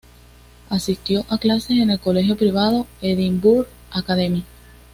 [0.71, 4.43] Asistió a clase en el colegio privado Edinburgh Academy.